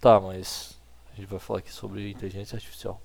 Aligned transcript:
Tá, 0.00 0.18
mas 0.18 0.78
a 1.12 1.16
gente 1.16 1.28
vai 1.28 1.38
falar 1.38 1.58
aqui 1.58 1.70
sobre 1.70 2.10
inteligência 2.10 2.56
artificial. 2.56 3.00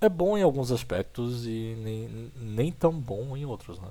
É 0.00 0.08
bom 0.08 0.38
em 0.38 0.42
alguns 0.42 0.72
aspectos 0.72 1.46
e 1.46 1.76
nem, 1.78 2.32
nem 2.34 2.72
tão 2.72 2.92
bom 2.92 3.36
em 3.36 3.44
outros, 3.44 3.78
né? 3.78 3.88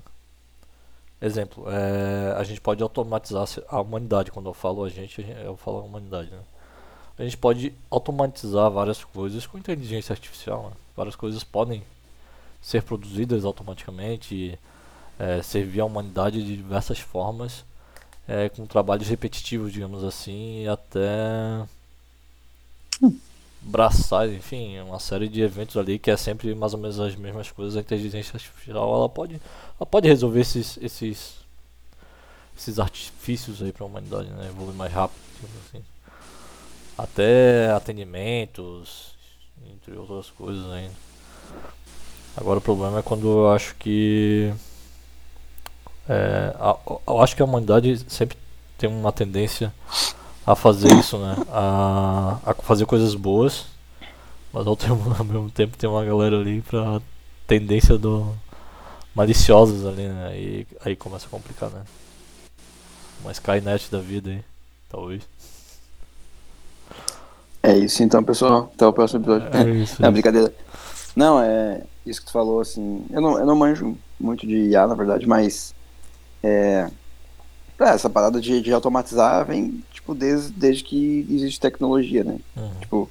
Exemplo, 1.22 1.66
é, 1.70 2.34
a 2.36 2.44
gente 2.44 2.60
pode 2.60 2.82
automatizar 2.82 3.46
a 3.68 3.80
humanidade. 3.80 4.32
Quando 4.32 4.50
eu 4.50 4.54
falo 4.54 4.84
a 4.84 4.90
gente, 4.90 5.22
eu 5.22 5.56
falo 5.56 5.80
a 5.80 5.84
humanidade, 5.84 6.32
né? 6.32 6.41
A 7.18 7.23
gente 7.23 7.38
pode 7.38 7.73
automatizar 7.91 8.71
várias 8.71 9.04
coisas 9.04 9.46
com 9.46 9.57
inteligência 9.57 10.14
artificial. 10.14 10.70
Né? 10.70 10.76
Várias 10.96 11.16
coisas 11.16 11.44
podem 11.44 11.84
ser 12.62 12.82
produzidas 12.82 13.46
automaticamente 13.46 14.57
é, 15.20 15.41
servir 15.44 15.82
à 15.82 15.86
humanidade 15.86 16.44
de 16.44 16.55
diversas 16.55 17.00
formas 17.00 17.66
é, 18.30 18.48
com 18.48 18.68
trabalhos 18.68 19.07
repetitivos, 19.07 19.73
digamos 19.73 20.04
assim, 20.04 20.68
até 20.68 21.66
hum. 23.02 23.18
braçar, 23.60 24.29
enfim, 24.29 24.79
uma 24.82 25.00
série 25.00 25.28
de 25.28 25.42
eventos 25.42 25.75
ali 25.75 25.97
que 25.97 26.11
é 26.11 26.15
sempre 26.15 26.54
mais 26.54 26.75
ou 26.75 26.79
menos 26.79 27.00
as 27.00 27.15
mesmas 27.15 27.50
coisas. 27.50 27.75
A 27.75 27.79
inteligência 27.79 28.36
artificial 28.36 28.93
ela 28.93 29.10
pode, 29.10 29.42
ela 29.79 29.86
pode 29.86 30.07
resolver 30.07 30.42
esses, 30.42 30.78
esses, 30.79 31.38
esses 32.55 32.78
artifícios 32.78 33.64
aí 33.64 33.72
para 33.73 33.83
a 33.83 33.88
humanidade, 33.88 34.30
né? 34.30 34.47
evoluir 34.47 34.75
mais 34.75 34.94
rápido, 34.94 35.19
assim. 35.66 35.83
até 36.95 37.72
atendimentos, 37.72 39.16
entre 39.73 39.97
outras 39.97 40.30
coisas 40.30 40.72
ainda. 40.72 41.09
Agora 42.38 42.59
o 42.59 42.61
problema 42.61 43.00
é 43.00 43.02
quando 43.02 43.27
eu 43.27 43.50
acho 43.50 43.73
que 43.75 44.53
é, 46.09 46.55
a, 46.59 46.75
eu 47.08 47.22
acho 47.22 47.36
que 47.36 47.41
a 47.44 47.45
humanidade 47.45 48.03
sempre 48.08 48.36
tem 48.80 48.89
uma 48.89 49.11
tendência 49.11 49.72
a 50.45 50.55
fazer 50.55 50.91
isso, 50.94 51.19
né? 51.19 51.35
A, 51.52 52.39
a 52.44 52.53
fazer 52.55 52.88
coisas 52.88 53.13
boas, 53.13 53.67
mas 54.51 54.66
ao, 54.66 54.75
tempo, 54.75 55.16
ao 55.17 55.23
mesmo 55.23 55.51
tempo 55.51 55.77
tem 55.77 55.88
uma 55.88 56.03
galera 56.03 56.39
ali 56.39 56.61
pra 56.61 56.99
tendência 57.45 57.95
do 57.95 58.35
maliciosas 59.13 59.85
ali, 59.85 60.07
né? 60.07 60.35
E 60.35 60.67
aí 60.83 60.95
começa 60.95 61.27
a 61.27 61.29
complicar, 61.29 61.69
né? 61.69 61.83
Uma 63.21 63.31
Skynet 63.31 63.91
da 63.91 63.99
vida 63.99 64.31
aí, 64.31 64.44
talvez. 64.89 65.21
É 67.61 67.77
isso 67.77 68.01
então, 68.01 68.23
pessoal. 68.23 68.71
Até 68.73 68.88
o 68.88 68.94
próximo 68.94 69.21
episódio. 69.21 69.49
É 69.55 69.69
isso. 69.69 70.01
É 70.03 70.09
brincadeira. 70.09 70.51
Não, 71.16 71.39
é 71.39 71.83
isso 72.05 72.21
que 72.21 72.27
tu 72.27 72.31
falou, 72.31 72.61
assim. 72.61 73.05
Eu 73.11 73.21
não, 73.21 73.38
eu 73.38 73.45
não 73.45 73.55
manjo 73.55 73.95
muito 74.19 74.47
de 74.47 74.69
IA, 74.69 74.88
na 74.88 74.95
verdade, 74.95 75.27
mas 75.27 75.75
é, 76.43 76.89
essa 77.79 78.09
parada 78.09 78.39
de, 78.41 78.61
de, 78.61 78.73
automatizar 78.73 79.45
vem, 79.45 79.83
tipo, 79.91 80.13
desde, 80.13 80.51
desde 80.51 80.83
que 80.83 81.25
existe 81.29 81.59
tecnologia, 81.59 82.23
né? 82.23 82.39
Uhum. 82.55 82.71
Tipo, 82.81 83.09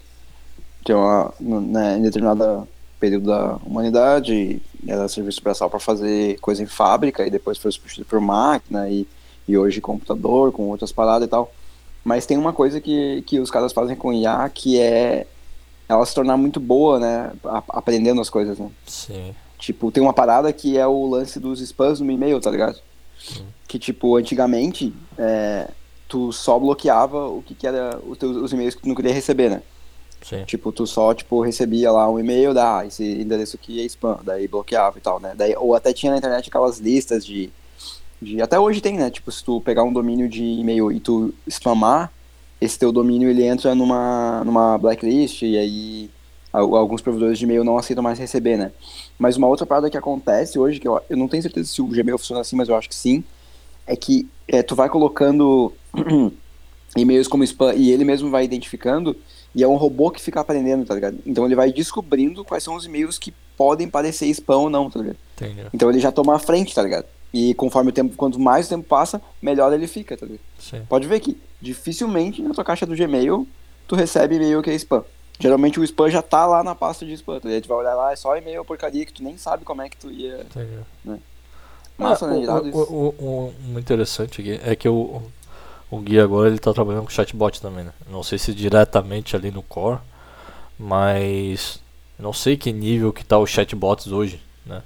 tem 0.84 0.94
uma, 0.94 1.32
né, 1.40 1.98
em 1.98 2.02
determinado 2.02 2.68
período 3.00 3.26
da 3.26 3.56
humanidade, 3.64 4.60
era 4.86 5.08
serviço 5.08 5.42
braçal 5.42 5.70
para 5.70 5.78
fazer 5.78 6.38
coisa 6.40 6.62
em 6.62 6.66
fábrica 6.66 7.26
e 7.26 7.30
depois 7.30 7.58
foi 7.58 7.70
substituído 7.70 8.08
por 8.08 8.20
máquina 8.20 8.88
e, 8.88 9.06
e 9.46 9.56
hoje 9.56 9.80
computador, 9.80 10.52
com 10.52 10.68
outras 10.68 10.92
paradas 10.92 11.26
e 11.26 11.30
tal. 11.30 11.52
Mas 12.04 12.26
tem 12.26 12.36
uma 12.36 12.52
coisa 12.52 12.80
que, 12.80 13.22
que 13.22 13.38
os 13.38 13.50
caras 13.50 13.72
fazem 13.72 13.96
com 13.96 14.12
IA 14.12 14.48
que 14.52 14.80
é 14.80 15.26
ela 15.88 16.04
se 16.04 16.14
tornar 16.14 16.36
muito 16.36 16.60
boa, 16.60 16.98
né? 16.98 17.32
Aprendendo 17.68 18.20
as 18.20 18.28
coisas, 18.28 18.58
né? 18.58 18.70
Sim. 18.86 19.34
Tipo, 19.58 19.90
tem 19.90 20.02
uma 20.02 20.12
parada 20.12 20.52
que 20.52 20.76
é 20.76 20.86
o 20.86 21.06
lance 21.06 21.40
dos 21.40 21.60
spams 21.60 22.00
no 22.00 22.10
e-mail, 22.10 22.40
tá 22.40 22.50
ligado? 22.50 22.78
Que, 23.66 23.78
tipo, 23.78 24.16
antigamente, 24.16 24.92
é, 25.19 25.70
tu 26.08 26.33
só 26.33 26.58
bloqueava 26.58 27.28
o 27.28 27.42
que, 27.42 27.55
que 27.55 27.66
era 27.66 27.98
os, 28.06 28.16
teus, 28.16 28.36
os 28.36 28.52
e-mails 28.52 28.74
que 28.74 28.83
tu 28.83 28.88
não 28.88 28.94
queria 28.94 29.12
receber, 29.12 29.50
né? 29.50 29.62
Sim. 30.22 30.44
Tipo, 30.44 30.72
tu 30.72 30.86
só, 30.86 31.14
tipo, 31.14 31.41
recebia 31.41 31.92
lá 31.92 32.11
um 32.11 32.19
e-mail, 32.19 32.52
da, 32.52 32.78
ah, 32.78 32.86
esse 32.86 33.05
endereço 33.05 33.56
aqui 33.56 33.80
é 33.80 33.84
spam, 33.84 34.19
daí 34.24 34.48
bloqueava 34.48 34.98
e 34.98 35.01
tal, 35.01 35.20
né? 35.20 35.33
Daí, 35.36 35.55
ou 35.56 35.74
até 35.74 35.92
tinha 35.92 36.11
na 36.11 36.18
internet 36.18 36.48
aquelas 36.48 36.79
listas 36.79 37.24
de, 37.24 37.51
de... 38.20 38.42
Até 38.42 38.58
hoje 38.58 38.80
tem, 38.80 38.96
né? 38.96 39.11
Tipo, 39.11 39.30
se 39.30 39.45
tu 39.45 39.61
pegar 39.61 39.85
um 39.85 39.92
domínio 39.92 40.29
de 40.29 40.42
e-mail 40.42 40.90
e 40.90 40.98
tu 40.98 41.33
spamar, 41.48 42.12
esse 42.61 42.79
teu 42.79 42.90
domínio, 42.90 43.30
ele 43.30 43.45
entra 43.45 43.74
numa, 43.74 44.42
numa 44.45 44.77
blacklist 44.79 45.42
e 45.42 45.56
aí 45.56 46.11
alguns 46.52 47.00
provedores 47.00 47.39
de 47.39 47.45
e-mail 47.45 47.62
não 47.62 47.79
aceitam 47.79 48.02
mais 48.02 48.18
receber, 48.18 48.56
né? 48.56 48.73
Mas 49.18 49.36
uma 49.36 49.48
outra 49.48 49.67
parada 49.67 49.90
que 49.90 49.96
acontece 49.96 50.58
hoje, 50.58 50.79
que 50.79 50.86
eu, 50.86 51.01
eu 51.11 51.17
não 51.17 51.27
tenho 51.27 51.42
certeza 51.42 51.68
se 51.68 51.83
o 51.83 51.86
Gmail 51.86 52.18
funciona 52.18 52.40
assim, 52.40 52.55
mas 52.55 52.68
eu 52.68 52.77
acho 52.77 52.89
que 52.89 52.95
sim, 52.95 53.24
é 53.86 53.96
que 53.96 54.29
é, 54.46 54.62
tu 54.62 54.77
vai 54.77 54.89
colocando 54.89 55.73
e-mails 56.96 57.27
como 57.27 57.42
spam 57.45 57.74
e 57.74 57.90
ele 57.90 58.05
mesmo 58.05 58.30
vai 58.30 58.45
identificando 58.45 59.17
e 59.55 59.62
é 59.62 59.68
um 59.68 59.77
robô 59.77 60.11
que 60.11 60.20
fica 60.20 60.40
aprendendo, 60.40 60.84
tá 60.84 60.95
ligado? 60.95 61.18
Então 61.27 61.45
ele 61.45 61.55
vai 61.55 61.73
descobrindo 61.73 62.45
quais 62.45 62.62
são 62.62 62.77
os 62.77 62.84
e-mails 62.84 63.18
que 63.18 63.34
podem 63.56 63.89
parecer 63.89 64.27
spam 64.27 64.56
ou 64.58 64.70
não, 64.70 64.89
tá 64.89 65.01
ligado? 65.01 65.17
Entendi. 65.36 65.67
Então 65.73 65.90
ele 65.90 65.98
já 65.98 66.12
toma 66.12 66.36
a 66.36 66.39
frente, 66.39 66.74
tá 66.74 66.83
ligado? 66.83 67.06
E 67.33 67.55
conforme 67.55 67.90
o 67.90 67.92
tempo, 67.92 68.14
quanto 68.17 68.39
mais 68.39 68.67
o 68.67 68.68
tempo 68.68 68.85
passa, 68.85 69.20
melhor 69.42 69.73
ele 69.73 69.86
fica, 69.86 70.17
tá 70.17 70.27
ligado? 70.27 70.45
Sim. 70.58 70.83
Pode 70.89 71.08
ver 71.08 71.20
que 71.20 71.36
dificilmente 71.61 72.40
na 72.40 72.55
tua 72.55 72.64
caixa 72.64 72.86
do 72.86 72.95
Gmail 72.95 73.46
tu 73.86 73.96
recebe 73.96 74.36
e-mail 74.36 74.62
que 74.62 74.70
é 74.70 74.74
spam. 74.74 75.05
Geralmente 75.40 75.78
o 75.78 75.84
spam 75.84 76.10
já 76.10 76.20
tá 76.20 76.46
lá 76.46 76.64
na 76.64 76.74
pasta 76.74 77.06
de 77.06 77.12
spam. 77.12 77.38
Tá? 77.38 77.48
A 77.48 77.52
gente 77.52 77.68
vai 77.68 77.78
olhar 77.78 77.94
lá, 77.94 78.12
é 78.12 78.16
só 78.16 78.36
e-mail 78.36 78.64
porcaria 78.64 79.06
que 79.06 79.12
tu 79.12 79.22
nem 79.22 79.36
sabe 79.36 79.64
como 79.64 79.82
é 79.82 79.88
que 79.88 79.96
tu 79.96 80.10
ia. 80.10 80.44
Né? 81.04 81.20
Massa, 81.96 82.26
ah, 82.26 82.30
né? 82.30 82.70
O, 82.72 82.78
o, 82.78 83.14
o, 83.18 83.54
o, 83.74 83.78
interessante 83.78 84.40
aqui 84.40 84.60
é 84.64 84.76
que 84.76 84.88
o, 84.88 85.22
o 85.90 85.98
Gui 85.98 86.18
agora 86.18 86.48
ele 86.48 86.58
tá 86.58 86.72
trabalhando 86.72 87.04
com 87.04 87.10
chatbot 87.10 87.60
também, 87.60 87.84
né? 87.84 87.92
Não 88.08 88.22
sei 88.22 88.38
se 88.38 88.54
diretamente 88.54 89.34
ali 89.34 89.50
no 89.50 89.62
core, 89.62 89.98
mas 90.78 91.80
não 92.18 92.32
sei 92.32 92.56
que 92.56 92.72
nível 92.72 93.12
que 93.12 93.24
tá 93.24 93.38
os 93.38 93.50
chatbots 93.50 94.08
hoje, 94.08 94.40
né? 94.64 94.82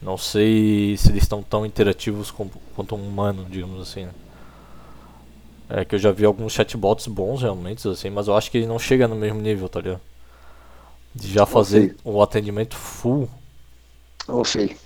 Não 0.00 0.18
sei 0.18 0.96
se 0.98 1.10
eles 1.10 1.22
estão 1.22 1.42
tão 1.42 1.64
interativos 1.64 2.30
com, 2.30 2.48
quanto 2.74 2.94
um 2.94 3.08
humano, 3.08 3.46
digamos 3.48 3.80
assim, 3.80 4.04
né? 4.04 4.12
É 5.68 5.84
que 5.84 5.94
eu 5.96 5.98
já 5.98 6.12
vi 6.12 6.24
alguns 6.24 6.52
chatbots 6.52 7.06
bons 7.06 7.42
realmente, 7.42 7.86
assim, 7.88 8.08
mas 8.08 8.28
eu 8.28 8.36
acho 8.36 8.50
que 8.50 8.58
ele 8.58 8.66
não 8.66 8.78
chega 8.78 9.08
no 9.08 9.16
mesmo 9.16 9.40
nível, 9.40 9.68
tá 9.68 9.80
ligado? 9.80 10.00
De 11.14 11.32
já 11.32 11.44
fazer 11.44 11.96
o 12.04 12.22
atendimento 12.22 12.76
full. 12.76 13.28
Ô, 14.28 14.44
Fê. 14.44 14.76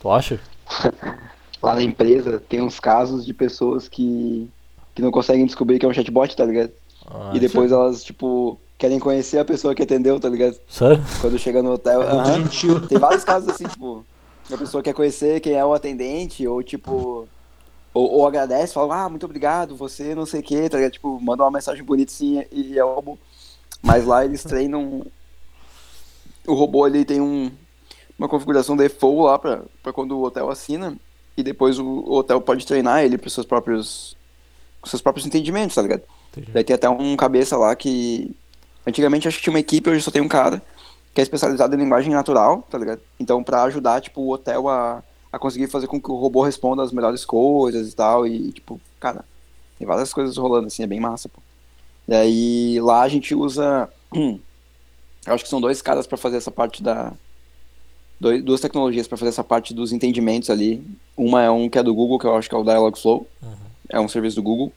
Tu 0.00 0.10
acha? 0.10 0.40
Lá 1.62 1.74
na 1.74 1.82
empresa 1.82 2.42
tem 2.48 2.60
uns 2.60 2.78
casos 2.80 3.24
de 3.24 3.34
pessoas 3.34 3.88
que, 3.88 4.48
que 4.94 5.02
não 5.02 5.10
conseguem 5.10 5.46
descobrir 5.46 5.78
que 5.78 5.86
é 5.86 5.88
um 5.88 5.94
chatbot, 5.94 6.34
tá 6.36 6.44
ligado? 6.44 6.70
Ah, 7.06 7.32
e 7.34 7.40
depois 7.40 7.72
elas, 7.72 8.04
tipo, 8.04 8.58
querem 8.76 8.98
conhecer 8.98 9.38
a 9.38 9.44
pessoa 9.44 9.74
que 9.74 9.82
atendeu, 9.82 10.20
tá 10.20 10.28
ligado? 10.28 10.56
Sério? 10.68 11.02
Quando 11.20 11.38
chega 11.38 11.62
no 11.62 11.72
hotel. 11.72 12.02
É 12.02 12.14
uh 12.14 12.18
-huh, 12.22 12.86
tem 12.86 12.98
vários 12.98 13.24
casos 13.24 13.48
assim, 13.48 13.66
tipo, 13.66 14.04
a 14.52 14.56
pessoa 14.56 14.82
quer 14.82 14.94
conhecer 14.94 15.40
quem 15.40 15.54
é 15.54 15.64
o 15.64 15.74
atendente, 15.74 16.46
ou 16.46 16.62
tipo 16.62 17.28
ou, 17.92 18.10
ou, 18.10 18.26
agradece, 18.26 18.74
fala, 18.74 19.04
ah, 19.04 19.08
muito 19.08 19.24
obrigado, 19.24 19.76
você 19.76 20.14
não 20.14 20.26
sei 20.26 20.40
o 20.40 20.42
que, 20.42 20.68
tá 20.68 20.76
ligado? 20.76 20.92
Tipo, 20.92 21.20
manda 21.20 21.42
uma 21.42 21.50
mensagem 21.50 21.82
bonita 21.82 22.12
assim 22.12 22.44
e 22.52 22.78
é 22.78 22.84
o 22.84 22.94
robô. 22.94 23.18
Mas 23.82 24.04
lá 24.04 24.24
eles 24.24 24.42
treinam. 24.44 25.04
O 26.46 26.54
robô 26.54 26.86
ele 26.86 27.04
tem 27.04 27.20
um, 27.20 27.50
uma 28.18 28.28
configuração 28.28 28.76
default 28.76 29.22
lá 29.22 29.38
pra, 29.38 29.62
pra 29.82 29.92
quando 29.92 30.18
o 30.18 30.22
hotel 30.22 30.50
assina. 30.50 30.96
E 31.36 31.42
depois 31.42 31.78
o, 31.78 31.86
o 31.86 32.14
hotel 32.14 32.40
pode 32.40 32.66
treinar 32.66 33.04
ele 33.04 33.16
pros 33.16 33.32
seus 33.32 33.46
próprios. 33.46 34.16
Com 34.80 34.88
seus 34.88 35.02
próprios 35.02 35.26
entendimentos, 35.26 35.74
tá 35.74 35.82
ligado? 35.82 36.02
Entendi. 36.30 36.52
Daí 36.52 36.64
tem 36.64 36.74
até 36.74 36.88
um 36.88 37.16
cabeça 37.16 37.56
lá 37.56 37.74
que. 37.74 38.34
Antigamente 38.86 39.28
acho 39.28 39.38
que 39.38 39.42
tinha 39.42 39.52
uma 39.52 39.60
equipe, 39.60 39.90
hoje 39.90 40.02
só 40.02 40.10
tem 40.10 40.22
um 40.22 40.28
cara 40.28 40.62
que 41.12 41.20
é 41.20 41.22
especializado 41.22 41.74
em 41.74 41.78
linguagem 41.78 42.12
natural, 42.12 42.66
tá 42.70 42.78
ligado? 42.78 43.00
Então, 43.18 43.42
pra 43.42 43.64
ajudar, 43.64 44.00
tipo, 44.00 44.20
o 44.20 44.32
hotel 44.32 44.68
a 44.68 45.02
a 45.32 45.38
conseguir 45.38 45.68
fazer 45.68 45.86
com 45.86 46.00
que 46.00 46.10
o 46.10 46.16
robô 46.16 46.42
responda 46.42 46.82
as 46.82 46.92
melhores 46.92 47.24
coisas 47.24 47.92
e 47.92 47.94
tal. 47.94 48.26
E, 48.26 48.52
tipo, 48.52 48.80
cara, 48.98 49.24
tem 49.78 49.86
várias 49.86 50.12
coisas 50.12 50.36
rolando 50.36 50.66
assim, 50.66 50.82
é 50.82 50.86
bem 50.86 51.00
massa, 51.00 51.28
pô. 51.28 51.40
E 52.08 52.14
aí 52.14 52.80
lá 52.80 53.02
a 53.02 53.08
gente 53.08 53.34
usa. 53.34 53.88
Eu 55.26 55.34
acho 55.34 55.44
que 55.44 55.50
são 55.50 55.60
dois 55.60 55.82
caras 55.82 56.06
para 56.06 56.16
fazer 56.16 56.38
essa 56.38 56.50
parte 56.50 56.82
da. 56.82 57.12
Dois, 58.18 58.42
duas 58.42 58.60
tecnologias 58.60 59.06
para 59.06 59.18
fazer 59.18 59.28
essa 59.28 59.44
parte 59.44 59.74
dos 59.74 59.92
entendimentos 59.92 60.48
ali. 60.48 60.82
Uma 61.16 61.42
é 61.42 61.50
um 61.50 61.68
que 61.68 61.78
é 61.78 61.82
do 61.82 61.94
Google, 61.94 62.18
que 62.18 62.26
eu 62.26 62.34
acho 62.34 62.48
que 62.48 62.54
é 62.54 62.58
o 62.58 62.64
Dialogflow. 62.64 63.26
Uhum. 63.42 63.54
É 63.90 64.00
um 64.00 64.08
serviço 64.08 64.36
do 64.36 64.42
Google. 64.42 64.72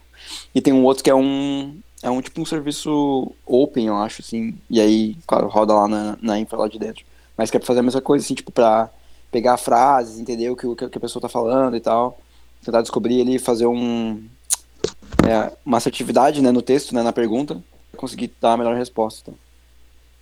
E 0.54 0.62
tem 0.62 0.74
um 0.74 0.84
outro 0.84 1.04
que 1.04 1.10
é 1.10 1.16
um. 1.16 1.80
É 2.04 2.10
um 2.10 2.22
tipo 2.22 2.42
um 2.42 2.46
serviço 2.46 3.32
open, 3.46 3.88
eu 3.88 3.96
acho, 3.96 4.22
assim. 4.22 4.58
E 4.70 4.82
aí, 4.82 5.16
claro, 5.26 5.48
roda 5.48 5.74
lá 5.74 5.88
na, 5.88 6.18
na 6.22 6.40
infra 6.40 6.58
lá 6.58 6.68
de 6.68 6.78
dentro. 6.78 7.06
Mas 7.38 7.50
quer 7.50 7.64
fazer 7.64 7.80
a 7.80 7.84
mesma 7.84 8.02
coisa, 8.02 8.26
assim, 8.26 8.36
tipo, 8.36 8.52
pra 8.52 8.90
pegar 9.32 9.58
frases, 9.58 10.20
entender 10.20 10.50
o 10.50 10.56
que, 10.56 10.68
o 10.68 10.76
que 10.76 10.86
a 10.86 11.02
pessoa 11.02 11.20
está 11.20 11.30
falando 11.30 11.76
e 11.76 11.80
tal. 11.80 12.20
Tentar 12.64 12.82
descobrir 12.82 13.22
ali, 13.22 13.40
fazer 13.40 13.66
um, 13.66 14.24
é, 15.28 15.52
uma 15.66 15.78
assertividade 15.78 16.42
né, 16.42 16.52
no 16.52 16.62
texto, 16.62 16.94
né, 16.94 17.02
na 17.02 17.14
pergunta, 17.14 17.60
conseguir 17.98 18.32
dar 18.40 18.54
a 18.54 18.58
melhor 18.58 18.76
resposta. 18.76 19.34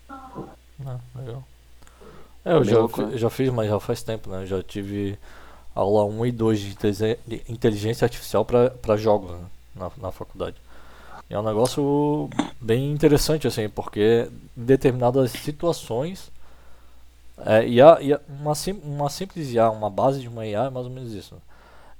Então. 0.05 0.49
Ah, 0.85 0.99
legal. 1.15 1.43
É, 2.45 2.53
eu 2.53 2.63
já, 2.63 2.77
louco, 2.77 3.01
né? 3.01 3.17
já 3.17 3.29
fiz, 3.29 3.49
mas 3.49 3.67
já 3.67 3.79
faz 3.79 4.01
tempo, 4.01 4.29
né? 4.29 4.45
já 4.45 4.63
tive 4.63 5.19
aula 5.75 6.05
1 6.05 6.25
e 6.27 6.31
2 6.31 6.59
de 6.59 6.75
inteligência 7.49 8.05
artificial 8.05 8.45
para 8.45 8.95
jogos. 8.95 9.31
Né? 9.31 9.45
na, 9.79 9.91
na 9.97 10.11
faculdade. 10.11 10.57
E 11.29 11.33
é 11.33 11.39
um 11.39 11.43
negócio 11.43 12.29
bem 12.59 12.91
interessante, 12.91 13.47
assim, 13.47 13.69
porque 13.69 14.27
em 14.57 14.65
determinadas 14.65 15.31
situações. 15.31 16.31
É, 17.45 17.67
IA, 17.67 18.01
IA, 18.01 18.21
uma, 18.27 18.55
sim, 18.55 18.73
uma 18.83 19.09
simples 19.09 19.51
IA, 19.51 19.69
uma 19.69 19.89
base 19.89 20.21
de 20.21 20.27
uma 20.27 20.45
IA 20.45 20.65
é 20.65 20.69
mais 20.69 20.85
ou 20.85 20.91
menos 20.91 21.13
isso. 21.13 21.35
Né? 21.35 21.41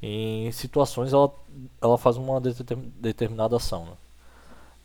Em 0.01 0.51
situações 0.51 1.13
ela, 1.13 1.31
ela 1.81 1.97
faz 1.97 2.17
uma 2.17 2.41
determinada 2.41 3.55
ação. 3.55 3.85
Né? 3.85 3.91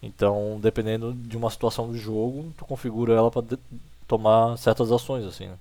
Então, 0.03 0.59
dependendo 0.61 1.13
de 1.15 1.37
uma 1.37 1.51
situação 1.51 1.89
do 1.89 1.97
jogo, 1.97 2.53
tu 2.59 2.65
configura 2.65 3.15
ela 3.15 3.31
para 3.31 3.43
tomar 4.07 4.57
certas 4.59 4.93
ações, 4.93 5.25
assim. 5.25 5.49
Né? 5.49 5.57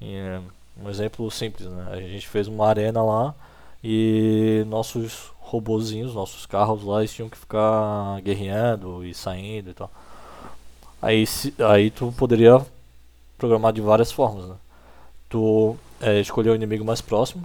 E, 0.00 0.40
um 0.82 0.88
exemplo 0.88 1.30
simples, 1.30 1.68
né? 1.68 1.86
A 1.90 2.00
gente 2.00 2.28
fez 2.28 2.48
uma 2.48 2.66
arena 2.66 3.02
lá 3.02 3.34
e 3.84 4.64
nossos 4.68 5.32
robozinhos, 5.40 6.14
nossos 6.14 6.46
carros 6.46 6.82
lá, 6.84 7.00
eles 7.00 7.12
tinham 7.12 7.28
que 7.28 7.36
ficar 7.36 8.20
guerreando 8.22 9.04
e 9.04 9.12
saindo 9.12 9.70
e 9.70 9.74
tal. 9.74 9.90
Aí, 11.00 11.26
se, 11.26 11.52
aí 11.58 11.90
tu 11.90 12.12
poderia 12.16 12.64
programar 13.42 13.72
de 13.72 13.80
várias 13.80 14.12
formas, 14.12 14.48
né? 14.48 14.54
Tu 15.28 15.76
é, 16.00 16.20
escolher 16.20 16.50
o 16.50 16.54
inimigo 16.54 16.84
mais 16.84 17.00
próximo, 17.00 17.44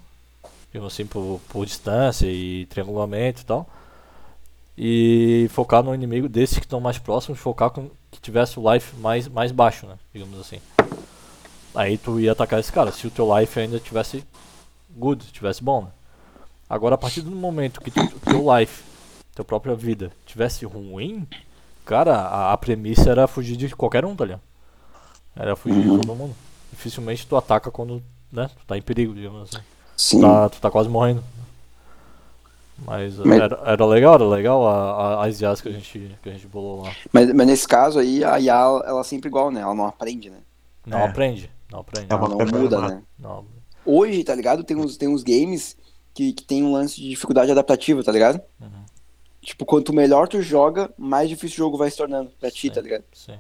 digamos 0.72 0.94
assim, 0.94 1.08
por, 1.08 1.42
por 1.50 1.66
distância 1.66 2.28
e 2.28 2.68
triangulamento 2.68 3.42
e 3.42 3.46
tal. 3.46 3.68
E 4.78 5.48
focar 5.50 5.82
no 5.82 5.96
inimigo 5.96 6.30
desses 6.30 6.60
que 6.60 6.66
estão 6.66 6.80
mais 6.80 7.00
próximos, 7.00 7.40
focar 7.40 7.72
com 7.72 7.90
que 8.12 8.22
tivesse 8.22 8.60
o 8.60 8.74
life 8.74 8.96
mais, 8.98 9.28
mais 9.28 9.52
baixo, 9.52 9.88
né? 9.88 9.98
Digamos 10.14 10.40
assim. 10.40 10.60
Aí 11.74 11.98
tu 11.98 12.20
ia 12.20 12.34
atacar 12.34 12.60
esse 12.60 12.72
cara, 12.72 12.92
se 12.92 13.08
o 13.08 13.12
teu 13.12 13.36
life 13.36 13.60
ainda 13.60 13.80
tivesse 13.80 14.24
good, 14.96 15.26
tivesse 15.32 15.64
bom, 15.64 15.82
né? 15.82 15.90
Agora, 16.70 16.94
a 16.94 16.98
partir 16.98 17.22
do 17.22 17.32
momento 17.32 17.82
que 17.82 17.90
o 17.90 18.20
teu 18.20 18.56
life, 18.56 18.84
tua 19.34 19.46
própria 19.46 19.74
vida, 19.74 20.12
tivesse 20.28 20.64
ruim, 20.64 21.26
cara, 21.86 22.16
a, 22.16 22.54
a, 22.54 22.58
premissa 22.58 23.10
era 23.10 23.28
fugir 23.28 23.56
de 23.56 23.76
qualquer 23.76 24.06
um, 24.06 24.16
tá 24.16 24.26
ligado? 24.26 24.47
Era 25.40 25.56
fugir 25.56 25.88
uhum. 25.88 26.00
de 26.00 26.08
todo 26.08 26.16
mundo. 26.16 26.36
Dificilmente 26.72 27.26
tu 27.26 27.36
ataca 27.36 27.72
quando, 27.72 28.04
né, 28.32 28.50
tu 28.58 28.66
tá 28.66 28.78
em 28.78 28.82
perigo, 28.82 29.14
digamos 29.14 29.50
assim. 29.50 29.64
Sim. 29.96 30.20
Tu 30.20 30.22
tá, 30.22 30.50
tu 30.50 30.62
tá 30.62 30.72
quase 30.72 30.90
morrendo. 30.90 31.24
Mas, 32.86 33.18
mas 33.18 33.40
era, 33.40 33.60
era, 33.66 33.86
legal, 33.86 34.16
era 34.16 34.28
legal 34.28 34.68
a, 34.68 35.22
a, 35.22 35.26
as 35.26 35.42
IAs 35.42 35.62
que 35.62 35.70
a 35.70 35.72
gente, 35.72 36.16
que 36.22 36.30
a 36.30 36.32
gente 36.32 36.48
bolou 36.48 36.84
lá. 36.84 36.92
Mas, 37.12 37.34
mas 37.34 37.48
nesse 37.48 37.68
caso 37.68 37.98
aí, 37.98 38.24
a 38.24 38.40
IA, 38.40 38.54
ela 38.54 39.02
é 39.02 39.04
sempre 39.04 39.28
igual, 39.28 39.50
né? 39.50 39.62
Ela 39.62 39.74
não 39.74 39.88
aprende, 39.88 40.30
né? 40.30 40.38
Não 40.86 41.00
é. 41.00 41.06
aprende, 41.06 41.50
não 41.72 41.80
aprende. 41.80 42.08
Ela 42.10 42.30
não, 42.30 42.38
não 42.38 42.60
muda, 42.60 42.82
né? 42.82 43.04
Não. 43.18 43.46
Hoje, 43.84 44.24
tá 44.24 44.36
ligado? 44.36 44.64
Tem 44.64 44.78
uns, 44.78 44.96
tem 44.96 45.08
uns 45.08 45.24
games 45.24 45.76
que, 46.14 46.34
que 46.34 46.44
tem 46.44 46.64
um 46.64 46.72
lance 46.72 47.02
de 47.02 47.10
dificuldade 47.10 47.52
adaptativa, 47.52 48.04
tá 48.04 48.12
ligado? 48.12 48.40
Uhum. 48.62 48.86
Tipo, 49.42 49.66
quanto 49.66 49.94
melhor 49.94 50.28
tu 50.28 50.42
joga, 50.42 50.94
mais 50.98 51.30
difícil 51.30 51.56
o 51.56 51.66
jogo 51.66 51.78
vai 51.78 51.90
se 51.90 51.98
tornando 51.98 52.30
pra 52.40 52.52
ti, 52.52 52.70
tá 52.70 52.82
ligado? 52.82 53.04
Sim. 53.14 53.38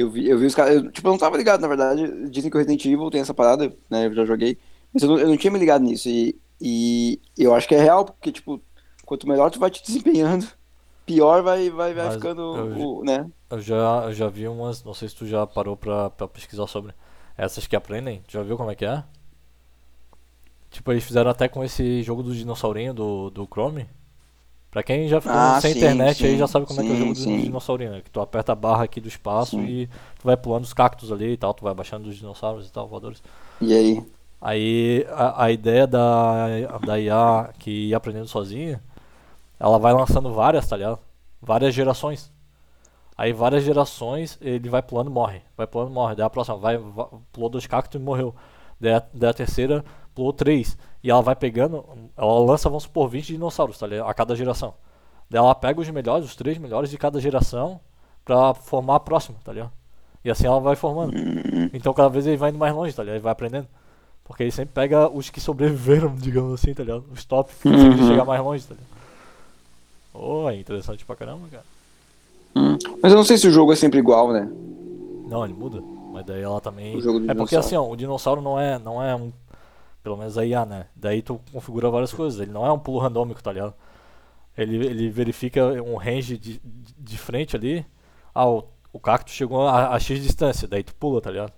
Eu 0.00 0.10
vi, 0.10 0.28
eu 0.28 0.38
vi 0.38 0.46
os 0.46 0.54
caras. 0.54 0.82
Tipo, 0.92 1.08
eu 1.08 1.12
não 1.12 1.18
tava 1.18 1.36
ligado, 1.36 1.60
na 1.60 1.68
verdade. 1.68 2.28
Dizem 2.30 2.50
que 2.50 2.56
o 2.56 2.58
Resident 2.58 2.84
Evil 2.84 3.10
tem 3.10 3.20
essa 3.20 3.34
parada, 3.34 3.74
né? 3.88 4.06
Eu 4.06 4.14
já 4.14 4.24
joguei. 4.24 4.58
Mas 4.92 5.02
eu 5.02 5.08
não, 5.08 5.18
eu 5.18 5.28
não 5.28 5.36
tinha 5.36 5.50
me 5.50 5.58
ligado 5.58 5.82
nisso. 5.82 6.08
E, 6.08 6.38
e 6.60 7.20
eu 7.38 7.54
acho 7.54 7.68
que 7.68 7.74
é 7.74 7.80
real, 7.80 8.04
porque, 8.04 8.32
tipo, 8.32 8.60
quanto 9.04 9.28
melhor 9.28 9.50
tu 9.50 9.58
vai 9.58 9.70
te 9.70 9.82
desempenhando, 9.82 10.46
pior 11.06 11.42
vai, 11.42 11.70
vai, 11.70 11.94
vai 11.94 12.10
ficando 12.12 12.40
eu, 12.56 12.88
o, 12.88 13.04
né? 13.04 13.28
Eu 13.48 13.60
já, 13.60 14.04
eu 14.04 14.12
já 14.12 14.28
vi 14.28 14.46
umas. 14.46 14.84
Não 14.84 14.94
sei 14.94 15.08
se 15.08 15.16
tu 15.16 15.26
já 15.26 15.46
parou 15.46 15.76
pra, 15.76 16.10
pra 16.10 16.28
pesquisar 16.28 16.66
sobre 16.66 16.92
essas 17.36 17.66
que 17.66 17.76
aprendem. 17.76 18.22
Já 18.28 18.42
viu 18.42 18.56
como 18.56 18.70
é 18.70 18.74
que 18.74 18.84
é? 18.84 19.02
Tipo, 20.70 20.92
eles 20.92 21.04
fizeram 21.04 21.30
até 21.30 21.48
com 21.48 21.64
esse 21.64 22.02
jogo 22.02 22.22
do 22.22 22.34
dinossaurinho 22.34 22.94
do, 22.94 23.30
do 23.30 23.46
Chrome. 23.46 23.88
Pra 24.70 24.82
quem 24.84 25.08
já 25.08 25.20
ficou 25.20 25.36
ah, 25.36 25.60
sem 25.60 25.72
sim, 25.72 25.78
internet 25.78 26.18
sim, 26.18 26.26
aí 26.26 26.38
já 26.38 26.46
sabe 26.46 26.64
como 26.64 26.80
sim, 26.80 26.86
é 26.86 26.88
que 26.88 26.92
é 26.92 26.94
o 26.94 26.98
jogo 27.00 27.14
sim. 27.16 27.36
do 27.36 27.42
dinossaurinho, 27.42 27.90
né? 27.90 28.00
Que 28.02 28.10
tu 28.10 28.20
aperta 28.20 28.52
a 28.52 28.54
barra 28.54 28.84
aqui 28.84 29.00
do 29.00 29.08
espaço 29.08 29.58
e 29.60 29.86
tu 29.86 30.24
vai 30.24 30.36
pulando 30.36 30.62
os 30.62 30.72
cactos 30.72 31.10
ali 31.10 31.32
e 31.32 31.36
tal, 31.36 31.52
tu 31.52 31.64
vai 31.64 31.74
baixando 31.74 32.08
os 32.08 32.16
dinossauros 32.16 32.68
e 32.68 32.72
tal, 32.72 32.86
voadores. 32.86 33.20
E 33.60 33.74
aí? 33.74 34.06
Aí 34.40 35.06
a, 35.10 35.44
a 35.44 35.50
ideia 35.50 35.86
da, 35.88 36.46
da 36.86 37.00
IA 37.00 37.50
que 37.58 37.88
ia 37.88 37.96
aprendendo 37.96 38.28
sozinha, 38.28 38.80
ela 39.58 39.78
vai 39.78 39.92
lançando 39.92 40.32
várias, 40.32 40.68
tá 40.68 40.76
ligado? 40.76 41.00
Várias 41.42 41.74
gerações. 41.74 42.30
Aí 43.18 43.32
várias 43.32 43.64
gerações 43.64 44.38
ele 44.40 44.68
vai 44.68 44.80
pulando 44.80 45.10
morre. 45.10 45.42
Vai 45.56 45.66
pulando 45.66 45.90
morre. 45.90 46.14
Daí 46.14 46.24
a 46.24 46.30
próxima 46.30 46.56
vai, 46.56 46.78
vai 46.78 47.06
pulou 47.32 47.50
dois 47.50 47.66
cactos 47.66 48.00
e 48.00 48.02
morreu. 48.02 48.34
Daí 48.80 48.94
a, 48.94 49.02
daí 49.12 49.30
a 49.30 49.34
terceira 49.34 49.84
pulou 50.14 50.32
3. 50.32 50.78
E 51.02 51.10
ela 51.10 51.22
vai 51.22 51.34
pegando, 51.34 51.84
ela 52.16 52.38
lança, 52.40 52.68
vamos 52.68 52.84
supor, 52.84 53.08
20 53.08 53.28
dinossauros, 53.28 53.78
tá 53.78 53.86
ligado? 53.86 54.08
A 54.08 54.14
cada 54.14 54.36
geração. 54.36 54.74
Daí 55.30 55.38
ela 55.38 55.54
pega 55.54 55.80
os 55.80 55.88
melhores, 55.88 56.26
os 56.26 56.36
três 56.36 56.58
melhores 56.58 56.90
de 56.90 56.98
cada 56.98 57.20
geração, 57.20 57.80
pra 58.24 58.52
formar 58.52 58.96
a 58.96 59.00
próxima, 59.00 59.38
tá 59.42 59.52
ligado? 59.52 59.72
E 60.24 60.30
assim 60.30 60.46
ela 60.46 60.60
vai 60.60 60.76
formando. 60.76 61.14
Então 61.72 61.94
cada 61.94 62.08
vez 62.08 62.26
ele 62.26 62.36
vai 62.36 62.50
indo 62.50 62.58
mais 62.58 62.74
longe, 62.74 62.94
tá 62.94 63.02
ligado? 63.02 63.16
Ele 63.16 63.22
vai 63.22 63.32
aprendendo. 63.32 63.66
Porque 64.24 64.42
ele 64.42 64.52
sempre 64.52 64.74
pega 64.74 65.08
os 65.08 65.30
que 65.30 65.40
sobreviveram, 65.40 66.14
digamos 66.18 66.54
assim, 66.54 66.74
tá 66.74 66.82
ligado? 66.82 67.04
Os 67.12 67.24
top 67.24 67.52
que 67.54 67.62
conseguem 67.62 68.00
uhum. 68.00 68.08
chegar 68.08 68.24
mais 68.24 68.42
longe, 68.42 68.64
tá 68.64 68.74
ligado? 68.74 68.90
Oh, 70.12 70.50
é 70.50 70.56
interessante 70.56 71.04
pra 71.04 71.16
caramba, 71.16 71.48
cara. 71.50 71.64
Hum. 72.54 72.76
Mas 73.02 73.12
eu 73.12 73.16
não 73.16 73.24
sei 73.24 73.38
se 73.38 73.46
o 73.46 73.50
jogo 73.50 73.72
é 73.72 73.76
sempre 73.76 73.98
igual, 73.98 74.32
né? 74.32 74.50
Não, 75.26 75.44
ele 75.44 75.54
muda. 75.54 75.80
Mas 76.12 76.26
daí 76.26 76.42
ela 76.42 76.60
também. 76.60 76.98
é 77.28 77.34
porque 77.34 77.56
assim, 77.56 77.76
ó, 77.76 77.88
o 77.88 77.96
dinossauro 77.96 78.40
não 78.40 78.58
é, 78.58 78.78
não 78.78 79.02
é 79.02 79.14
um 79.14 79.32
pelo 80.02 80.16
menos 80.16 80.36
a 80.38 80.44
IA, 80.44 80.64
né? 80.64 80.86
Daí 80.94 81.22
tu 81.22 81.40
configura 81.52 81.90
várias 81.90 82.12
coisas. 82.12 82.40
Ele 82.40 82.50
não 82.50 82.66
é 82.66 82.72
um 82.72 82.78
pulo 82.78 82.98
randômico, 82.98 83.42
tá 83.42 83.52
ligado? 83.52 83.74
Ele, 84.56 84.86
ele 84.86 85.10
verifica 85.10 85.64
um 85.82 85.96
range 85.96 86.36
de, 86.36 86.58
de, 86.58 86.94
de 86.98 87.18
frente 87.18 87.56
ali. 87.56 87.86
Ah, 88.34 88.48
o, 88.48 88.64
o 88.92 88.98
cacto 88.98 89.30
chegou 89.30 89.66
a, 89.66 89.94
a, 89.94 89.98
X 89.98 90.22
distância, 90.22 90.66
daí 90.66 90.82
tu 90.82 90.94
pula, 90.94 91.20
tá 91.20 91.30
ligado? 91.30 91.52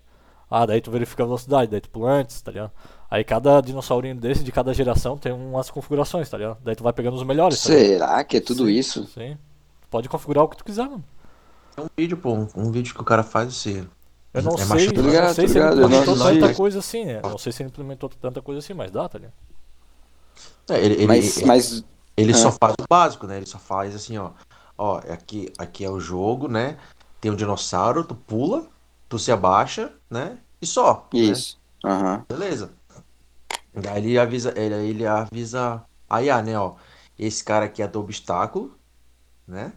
Ah, 0.50 0.66
daí 0.66 0.80
tu 0.80 0.90
verifica 0.90 1.22
a 1.22 1.26
velocidade, 1.26 1.70
daí 1.70 1.80
tu 1.80 1.88
pula 1.88 2.10
antes, 2.10 2.40
tá 2.42 2.50
ligado? 2.50 2.72
Aí 3.10 3.24
cada 3.24 3.60
dinossaurinho 3.60 4.14
desse, 4.14 4.44
de 4.44 4.52
cada 4.52 4.72
geração, 4.72 5.16
tem 5.16 5.32
umas 5.32 5.70
configurações, 5.70 6.28
tá 6.28 6.36
ligado? 6.36 6.58
Daí 6.62 6.76
tu 6.76 6.82
vai 6.82 6.92
pegando 6.92 7.16
os 7.16 7.22
melhores. 7.22 7.62
Tá 7.62 7.70
Será 7.70 8.24
que 8.24 8.36
é 8.36 8.40
tudo 8.40 8.66
sim, 8.66 8.72
isso? 8.72 9.06
Sim. 9.06 9.36
Tu 9.80 9.88
pode 9.88 10.08
configurar 10.08 10.44
o 10.44 10.48
que 10.48 10.56
tu 10.56 10.64
quiser, 10.64 10.84
mano. 10.84 11.04
É 11.76 11.80
um 11.80 11.86
vídeo, 11.96 12.16
pô. 12.16 12.46
Um 12.54 12.70
vídeo 12.70 12.94
que 12.94 13.00
o 13.00 13.04
cara 13.04 13.22
faz 13.22 13.48
assim. 13.48 13.86
Eu 14.34 14.42
não 14.42 14.54
é 14.54 14.56
sei, 14.56 14.88
eu 14.88 15.02
não 15.02 15.34
sei 15.34 15.48
se 15.48 15.58
ele 15.58 15.68
implementou 15.68 16.16
tanta 16.16 16.54
coisa 16.54 16.78
assim, 16.78 17.04
né? 17.04 17.20
Não 17.22 17.38
sei 17.38 17.52
se 17.52 17.62
ele 17.62 17.68
implementou 17.68 18.08
tanta 18.08 18.40
coisa 18.40 18.58
assim, 18.60 18.72
mas 18.72 18.90
dá, 18.90 19.08
tá 19.08 19.18
ligado? 19.18 19.34
É, 20.70 20.78
ele, 20.82 20.94
ele, 20.94 21.06
mas, 21.06 21.36
ele, 21.36 21.46
mas... 21.46 21.84
ele 22.16 22.34
só 22.34 22.50
faz 22.50 22.74
o 22.80 22.84
básico, 22.88 23.26
né? 23.26 23.36
Ele 23.36 23.46
só 23.46 23.58
faz 23.58 23.94
assim, 23.94 24.16
ó. 24.16 24.30
Ó, 24.78 24.98
aqui, 24.98 25.52
aqui 25.58 25.84
é 25.84 25.90
o 25.90 26.00
jogo, 26.00 26.48
né? 26.48 26.78
Tem 27.20 27.30
um 27.30 27.36
dinossauro, 27.36 28.04
tu 28.04 28.14
pula, 28.14 28.66
tu 29.08 29.18
se 29.18 29.30
abaixa, 29.30 29.92
né? 30.08 30.38
E 30.60 30.66
só. 30.66 31.06
Né? 31.12 31.20
Isso. 31.20 31.60
Né? 31.84 31.90
Uhum. 31.92 32.24
Beleza. 32.28 32.70
Daí 33.74 33.98
ele 33.98 34.18
avisa, 34.18 34.52
ele, 34.56 34.74
ele 34.74 35.06
avisa 35.06 35.82
a 36.08 36.22
IA, 36.22 36.42
né, 36.42 36.58
ó. 36.58 36.74
Esse 37.18 37.44
cara 37.44 37.66
aqui 37.66 37.82
é 37.82 37.88
do 37.88 38.00
obstáculo, 38.00 38.74
né? 39.46 39.72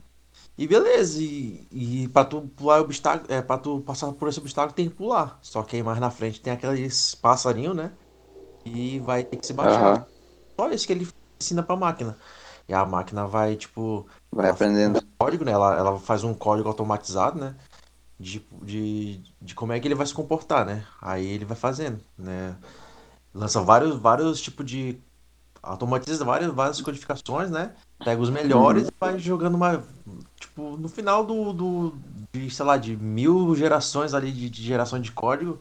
E 0.57 0.65
beleza, 0.65 1.21
e, 1.21 1.67
e 1.69 2.07
pra 2.07 2.23
tu 2.23 2.41
pular 2.55 2.79
obstáculo, 2.79 3.31
é, 3.31 3.41
pra 3.41 3.57
tu 3.57 3.81
passar 3.81 4.11
por 4.13 4.29
esse 4.29 4.39
obstáculo 4.39 4.73
tem 4.73 4.87
que 4.87 4.95
pular. 4.95 5.37
Só 5.41 5.61
que 5.63 5.75
aí 5.75 5.83
mais 5.83 5.99
na 5.99 6.09
frente 6.09 6.39
tem 6.39 6.53
aqueles 6.53 7.13
passarinho, 7.15 7.73
né? 7.73 7.91
E 8.63 8.99
vai 8.99 9.23
ter 9.23 9.35
que 9.35 9.45
se 9.45 9.53
baixar. 9.53 9.99
Uhum. 9.99 10.05
Só 10.57 10.71
isso 10.71 10.87
que 10.87 10.93
ele 10.93 11.07
ensina 11.39 11.61
pra 11.61 11.75
máquina. 11.75 12.17
E 12.67 12.73
a 12.73 12.85
máquina 12.85 13.27
vai, 13.27 13.55
tipo. 13.55 14.07
Vai 14.31 14.49
aprendendo. 14.49 14.99
Um 14.99 15.07
código, 15.17 15.43
né? 15.45 15.51
Ela, 15.51 15.77
ela 15.77 15.99
faz 15.99 16.23
um 16.23 16.33
código 16.33 16.69
automatizado, 16.69 17.39
né? 17.39 17.55
De, 18.17 18.45
de, 18.63 19.21
de 19.41 19.53
como 19.53 19.73
é 19.73 19.79
que 19.79 19.87
ele 19.87 19.93
vai 19.93 20.07
se 20.07 20.13
comportar, 20.13 20.65
né? 20.65 20.85
Aí 21.01 21.25
ele 21.27 21.45
vai 21.45 21.57
fazendo, 21.57 22.01
né? 22.17 22.55
Lança 23.33 23.61
vários, 23.61 23.97
vários 23.97 24.41
tipos 24.41 24.65
de. 24.65 24.97
Automatiza 25.61 26.23
várias, 26.23 26.51
várias 26.53 26.79
codificações, 26.79 27.51
né? 27.51 27.73
Pega 28.03 28.21
os 28.21 28.29
melhores 28.29 28.83
uhum. 28.83 28.89
e 28.89 28.93
vai 28.99 29.19
jogando 29.19 29.55
uma 29.55 29.83
tipo, 30.39 30.77
no 30.77 30.87
final 30.87 31.25
do, 31.25 31.53
do 31.53 31.93
de, 32.33 32.49
sei 32.49 32.65
lá, 32.65 32.77
de 32.77 32.95
mil 32.95 33.55
gerações 33.55 34.13
ali 34.13 34.31
de, 34.31 34.49
de 34.49 34.63
geração 34.63 34.99
de 34.99 35.11
código, 35.11 35.59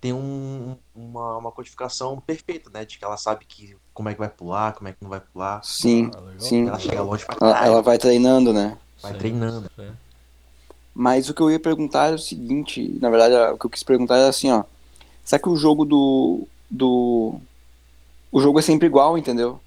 tem 0.00 0.12
um, 0.12 0.76
uma, 0.94 1.36
uma 1.36 1.52
codificação 1.52 2.20
perfeita, 2.20 2.70
né? 2.72 2.84
De 2.84 2.98
que 2.98 3.04
ela 3.04 3.16
sabe 3.16 3.44
que, 3.44 3.76
como 3.92 4.08
é 4.08 4.14
que 4.14 4.18
vai 4.18 4.28
pular, 4.28 4.72
como 4.72 4.88
é 4.88 4.92
que 4.92 4.98
não 5.02 5.10
vai 5.10 5.20
pular. 5.20 5.62
Sim, 5.62 6.10
ah, 6.14 6.32
sim. 6.38 6.68
Ela 6.68 6.78
chega 6.78 7.02
longe 7.02 7.26
pra 7.26 7.36
ela, 7.40 7.66
ela 7.66 7.82
vai 7.82 7.98
treinando, 7.98 8.52
né? 8.52 8.78
Vai 9.02 9.12
sim, 9.12 9.18
treinando. 9.18 9.70
Sim. 9.76 9.90
Mas 10.94 11.28
o 11.28 11.34
que 11.34 11.40
eu 11.40 11.50
ia 11.50 11.60
perguntar 11.60 12.10
é 12.10 12.14
o 12.14 12.18
seguinte, 12.18 12.98
na 13.00 13.10
verdade, 13.10 13.34
o 13.52 13.58
que 13.58 13.66
eu 13.66 13.70
quis 13.70 13.82
perguntar 13.82 14.16
é 14.16 14.28
assim, 14.28 14.50
ó. 14.50 14.64
Será 15.24 15.40
que 15.40 15.48
o 15.48 15.56
jogo 15.56 15.84
do. 15.84 16.46
do. 16.70 17.40
O 18.32 18.40
jogo 18.40 18.58
é 18.58 18.62
sempre 18.62 18.86
igual, 18.86 19.16
entendeu? 19.18 19.60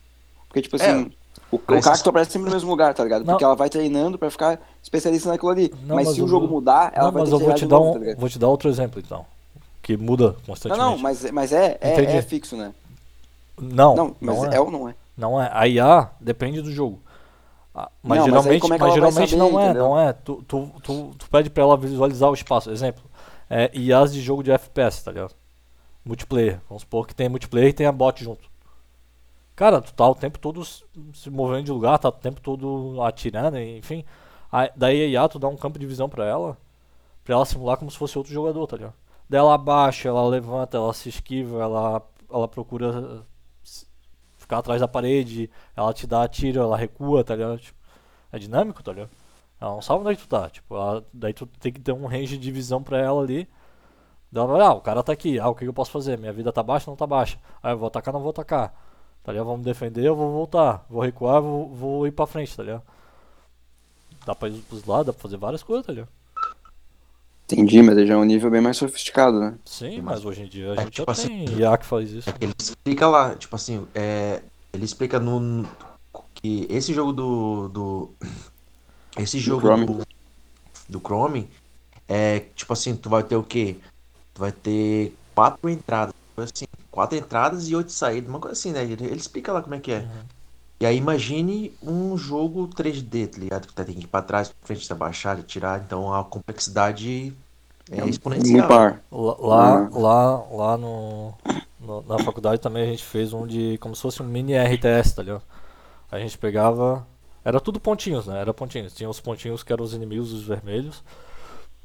Porque, 0.48 0.62
tipo 0.62 0.75
assim. 0.75 1.10
É 1.10 1.23
o, 1.55 1.81
cacto 1.81 2.10
aparece 2.10 2.31
sempre 2.31 2.50
no 2.50 2.55
mesmo 2.55 2.69
lugar, 2.69 2.93
tá 2.93 3.03
ligado? 3.03 3.25
Não. 3.25 3.33
Porque 3.33 3.43
ela 3.43 3.55
vai 3.55 3.69
treinando 3.69 4.17
pra 4.17 4.29
ficar 4.31 4.60
especialista 4.81 5.29
naquilo 5.29 5.51
ali. 5.51 5.74
Não, 5.86 5.95
mas, 5.95 6.07
mas, 6.07 6.15
se 6.15 6.22
o 6.22 6.27
jogo 6.27 6.48
mudar, 6.48 6.91
ela 6.95 7.05
não, 7.05 7.12
vai 7.12 7.22
mas 7.22 7.29
ter 7.29 7.36
eu 7.36 7.39
vou 7.39 7.53
te 7.53 7.65
dar 7.65 7.75
novo, 7.77 8.00
um, 8.00 8.05
tá 8.05 8.15
vou 8.17 8.29
te 8.29 8.39
dar 8.39 8.48
outro 8.48 8.69
exemplo 8.69 9.00
então. 9.00 9.25
Que 9.81 9.98
muda 9.98 10.36
constantemente. 10.45 10.79
Não, 10.79 10.91
não, 10.91 10.98
mas, 10.98 11.29
mas 11.31 11.51
é, 11.51 11.77
é, 11.81 12.17
é 12.17 12.22
fixo, 12.22 12.55
né? 12.55 12.74
Não. 13.60 13.95
Não, 13.95 14.15
mas 14.19 14.36
não 14.36 14.45
é. 14.45 14.55
é. 14.55 14.60
ou 14.60 14.72
não 14.72 14.89
é? 14.89 14.95
Não 15.17 15.41
é. 15.41 15.50
A 15.53 15.67
IA 15.67 16.10
depende 16.19 16.62
do 16.62 16.72
jogo. 16.72 17.00
Ah, 17.75 17.89
mas 18.03 18.19
não, 18.19 18.25
geralmente, 18.25 18.69
mas, 18.69 18.72
é 18.72 18.83
mas 18.83 18.93
geralmente 18.93 19.29
saber, 19.31 19.38
não 19.38 19.60
é, 19.60 19.63
entendeu? 19.65 19.83
não 19.83 20.00
é. 20.00 20.13
Tu, 20.13 20.43
tu, 20.48 20.72
tu, 20.83 21.12
tu, 21.17 21.29
pede 21.29 21.50
pra 21.50 21.63
ela 21.63 21.75
visualizar 21.75 22.29
o 22.29 22.33
espaço. 22.33 22.69
Exemplo, 22.69 23.03
é 23.50 23.72
IAs 23.74 24.13
de 24.13 24.22
jogo 24.22 24.43
de 24.43 24.51
FPS, 24.51 25.03
tá 25.03 25.12
ligado? 25.12 25.33
Multiplayer. 26.05 26.60
Vamos 26.69 26.81
supor 26.81 27.07
que 27.07 27.15
tem 27.15 27.29
multiplayer 27.29 27.69
e 27.69 27.74
tem 27.74 27.88
a 27.88 27.91
bot 27.91 28.24
junto. 28.24 28.52
Cara, 29.55 29.81
tu 29.81 29.93
tá 29.93 30.07
o 30.07 30.15
tempo 30.15 30.39
todo 30.39 30.63
se 30.65 31.29
movendo 31.29 31.65
de 31.65 31.72
lugar, 31.72 32.00
tá 32.00 32.10
o 32.10 32.12
tempo 32.12 32.41
todo 32.41 33.01
atirando, 33.03 33.60
enfim. 33.60 34.03
Aí, 34.51 34.69
daí 34.75 35.03
a 35.03 35.07
IA, 35.07 35.29
tu 35.29 35.39
dá 35.39 35.48
um 35.48 35.57
campo 35.57 35.77
de 35.79 35.86
visão 35.86 36.10
pra 36.10 36.25
ela, 36.25 36.57
pra 37.24 37.36
ela 37.36 37.45
simular 37.45 37.77
como 37.77 37.91
se 37.91 37.98
fosse 37.98 38.17
outro 38.17 38.33
jogador, 38.33 38.67
tá 38.67 38.77
ligado? 38.77 38.93
Daí 39.29 39.39
ela 39.39 39.53
abaixa, 39.55 40.10
ela 40.10 40.25
levanta, 40.27 40.77
ela 40.77 40.93
se 40.93 41.10
esquiva, 41.10 41.62
ela, 41.62 42.01
ela 42.31 42.48
procura 42.48 43.25
ficar 44.38 44.60
atrás 44.60 44.81
da 44.81 44.88
parede, 44.88 45.50
ela 45.75 45.93
te 45.93 46.05
dá 46.07 46.27
tiro, 46.27 46.62
ela 46.62 46.77
recua, 46.77 47.24
tá 47.24 47.36
ligado? 47.36 47.57
Tipo, 47.60 47.79
é 48.31 48.39
dinâmico, 48.39 48.83
tá 48.83 48.91
ligado? 48.93 49.12
Ela 49.62 49.72
não 49.72 49.81
sabe 49.81 50.01
onde 50.01 50.12
é 50.13 50.15
que 50.15 50.22
tu 50.24 50.27
tá. 50.27 50.50
Tipo, 50.50 50.75
ela, 50.75 51.05
daí 51.13 51.33
tu 51.33 51.45
tem 51.48 51.72
que 51.72 51.79
ter 51.79 51.93
um 51.93 52.05
range 52.05 52.38
de 52.38 52.51
visão 52.51 52.83
pra 52.83 53.00
ela 53.00 53.22
ali. 53.22 53.48
Daí 54.31 54.43
ela 54.43 54.53
vai, 54.53 54.62
ah, 54.67 54.74
o 54.74 54.81
cara 54.81 55.03
tá 55.03 55.13
aqui, 55.13 55.39
ah, 55.39 55.50
o 55.50 55.55
que 55.55 55.65
eu 55.65 55.74
posso 55.74 55.91
fazer? 55.91 56.17
Minha 56.17 56.33
vida 56.33 56.51
tá 56.51 56.63
baixa, 56.63 56.89
não 56.89 56.98
tá 56.98 57.07
baixa. 57.07 57.39
Ah, 57.62 57.72
eu 57.72 57.77
vou 57.77 57.88
atacar, 57.88 58.13
não 58.13 58.22
vou 58.22 58.31
atacar. 58.31 58.74
Tá 59.24 59.32
ligado? 59.32 59.48
Vamos 59.48 59.65
defender, 59.65 60.06
eu 60.06 60.15
vou 60.15 60.32
voltar. 60.32 60.86
Vou 60.89 61.01
recuar, 61.01 61.42
vou, 61.42 61.70
vou 61.70 62.08
ir 62.08 62.12
pra 62.12 62.27
frente, 62.27 62.56
tá 62.56 62.63
ligado? 62.63 62.84
Dá 64.25 64.36
pra 64.36 64.50
ir 64.50 64.62
pros 64.62 64.86
lados, 64.86 65.08
dá 65.08 65.13
pra 65.13 65.22
fazer 65.22 65.38
várias 65.38 65.63
coisas, 65.63 65.86
tá 65.86 65.94
ligado? 65.94 66.10
Entendi, 67.46 67.82
mas 67.84 68.08
já 68.08 68.13
é 68.13 68.18
um 68.18 68.24
nível 68.24 68.50
bem 68.50 68.62
mais 68.62 68.77
sofisticado, 68.77 69.39
né? 69.39 69.58
Sim, 69.65 70.01
mas 70.01 70.25
hoje 70.25 70.44
em 70.44 70.48
dia 70.48 70.72
a 70.72 70.75
é, 70.75 70.84
gente 70.84 70.92
tipo 70.92 71.13
já 71.13 71.22
assim, 71.22 71.46
tem 71.46 71.60
IA 71.60 71.77
que 71.77 71.86
faz 71.86 72.12
isso. 72.12 72.30
É 72.30 72.34
ele 72.39 72.53
explica 72.58 73.08
lá, 73.08 73.36
tipo 73.36 73.56
assim, 73.56 73.86
é, 73.94 74.42
ele 74.74 74.86
explica 74.86 75.20
no 75.20 75.68
que 76.36 76.65
esse 76.70 76.94
jogo 76.94 77.13
do, 77.13 77.70
do 77.70 78.12
esse 79.18 79.39
jogo 79.39 79.62
do 79.62 79.68
Chrome. 79.68 79.86
Do, 79.86 80.08
do 80.89 81.00
Chrome 81.00 81.50
é 82.08 82.39
tipo 82.56 82.74
assim, 82.74 82.96
tu 82.96 83.10
vai 83.10 83.24
ter 83.24 83.36
o 83.36 83.44
quê? 83.44 83.77
Tu 84.34 84.39
vai 84.39 84.51
ter 84.51 85.13
quatro 85.36 85.70
entradas, 85.70 86.13
assim, 86.38 86.65
quatro 86.94 87.18
entradas 87.18 87.68
e 87.68 87.76
oito 87.76 87.92
saídas, 87.92 88.30
uma 88.30 88.40
coisa 88.40 88.54
assim, 88.54 88.72
né? 88.72 88.84
Ele, 88.84 89.04
ele 89.04 89.16
explica 89.16 89.52
lá 89.52 89.64
como 89.64 89.74
é 89.74 89.80
que 89.80 89.92
é. 89.92 90.02
Uhum. 90.02 90.24
E 90.80 90.86
aí 90.86 90.96
imagine 90.96 91.74
um 91.82 92.16
jogo 92.16 92.68
3D, 92.68 93.28
tá 93.28 93.40
ligado? 93.40 93.68
Que 93.68 93.74
tá 93.74 93.84
tem 93.84 93.96
que 93.96 94.04
ir 94.04 94.08
pra 94.08 94.22
trás, 94.22 94.50
pra 94.50 94.68
frente, 94.68 94.94
abaixar 94.94 95.40
e 95.40 95.42
tirar. 95.42 95.82
Então 95.84 96.14
a 96.14 96.24
complexidade 96.24 97.34
é, 97.90 98.00
é 98.00 98.08
exponencial. 98.08 98.68
Par. 98.68 99.02
Lá, 99.12 99.82
uhum. 99.82 100.02
lá, 100.02 100.46
lá 100.52 100.78
no, 100.78 101.34
no, 101.80 102.04
na 102.04 102.20
faculdade 102.20 102.62
também 102.62 102.84
a 102.84 102.92
gente 102.92 103.04
fez 103.04 103.34
um 103.34 103.48
de. 103.48 103.80
como 103.80 103.96
se 103.96 104.02
fosse 104.04 104.22
um 104.22 104.26
mini 104.28 104.54
RTS, 104.56 105.16
tá 105.16 105.24
ligado? 105.24 105.42
A 106.12 106.20
gente 106.20 106.38
pegava. 106.38 107.08
Era 107.44 107.60
tudo 107.60 107.80
pontinhos, 107.80 108.28
né? 108.28 108.40
Era 108.40 108.54
pontinhos. 108.54 108.94
Tinha 108.94 109.10
os 109.10 109.20
pontinhos 109.20 109.64
que 109.64 109.74
eram 109.74 109.84
os 109.84 109.96
inimigos, 109.96 110.32
os 110.32 110.44
vermelhos. 110.44 111.04